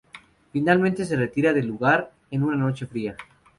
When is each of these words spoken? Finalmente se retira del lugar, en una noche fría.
Finalmente 0.51 1.05
se 1.05 1.15
retira 1.15 1.53
del 1.53 1.67
lugar, 1.67 2.11
en 2.31 2.41
una 2.41 2.55
noche 2.57 2.87
fría. 2.87 3.15